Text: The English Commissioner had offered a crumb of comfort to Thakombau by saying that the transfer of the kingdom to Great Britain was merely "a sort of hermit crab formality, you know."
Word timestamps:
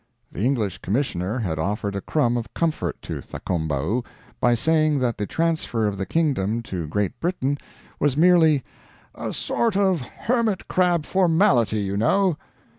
The 0.31 0.43
English 0.43 0.79
Commissioner 0.79 1.37
had 1.37 1.59
offered 1.59 1.95
a 1.95 2.01
crumb 2.01 2.35
of 2.35 2.51
comfort 2.55 2.99
to 3.03 3.21
Thakombau 3.21 4.03
by 4.39 4.55
saying 4.55 4.97
that 4.97 5.19
the 5.19 5.27
transfer 5.27 5.85
of 5.85 5.99
the 5.99 6.07
kingdom 6.07 6.63
to 6.63 6.87
Great 6.87 7.19
Britain 7.19 7.59
was 7.99 8.17
merely 8.17 8.63
"a 9.13 9.31
sort 9.31 9.77
of 9.77 10.01
hermit 10.01 10.67
crab 10.67 11.05
formality, 11.05 11.81
you 11.81 11.97
know." 11.97 12.35